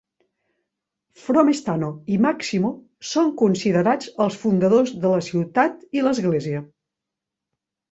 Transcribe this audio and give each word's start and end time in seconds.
Fromestano 1.25 1.89
i 2.13 2.17
Maximo 2.27 2.71
són 3.11 3.31
considerats 3.43 4.11
els 4.27 4.41
fundadors 4.47 4.97
de 5.05 5.15
la 5.15 5.23
ciutat 5.31 5.87
i 6.01 6.05
l'església. 6.09 6.67